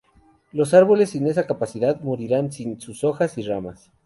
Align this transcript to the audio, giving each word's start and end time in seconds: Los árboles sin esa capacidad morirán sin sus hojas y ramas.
Los 0.51 0.73
árboles 0.73 1.11
sin 1.11 1.27
esa 1.27 1.45
capacidad 1.45 2.01
morirán 2.01 2.51
sin 2.51 2.81
sus 2.81 3.03
hojas 3.03 3.37
y 3.37 3.43
ramas. 3.43 3.91